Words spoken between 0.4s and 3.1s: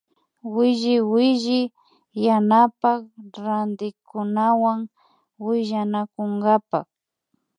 Williwilli yanapan